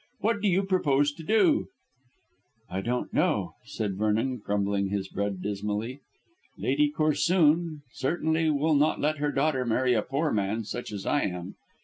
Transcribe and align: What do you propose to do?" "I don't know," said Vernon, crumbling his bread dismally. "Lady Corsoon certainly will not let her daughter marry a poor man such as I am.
What 0.21 0.41
do 0.41 0.47
you 0.47 0.63
propose 0.63 1.11
to 1.13 1.21
do?" 1.21 1.67
"I 2.67 2.81
don't 2.81 3.13
know," 3.13 3.53
said 3.65 3.99
Vernon, 3.99 4.39
crumbling 4.39 4.87
his 4.89 5.07
bread 5.07 5.43
dismally. 5.43 5.99
"Lady 6.57 6.89
Corsoon 6.91 7.83
certainly 7.93 8.49
will 8.49 8.73
not 8.73 8.99
let 8.99 9.19
her 9.19 9.31
daughter 9.31 9.63
marry 9.63 9.93
a 9.93 10.01
poor 10.01 10.31
man 10.31 10.63
such 10.63 10.91
as 10.91 11.05
I 11.05 11.21
am. 11.25 11.53